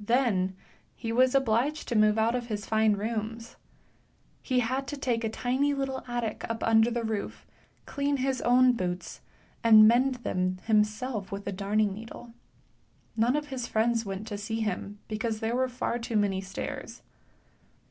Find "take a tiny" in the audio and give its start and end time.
4.96-5.74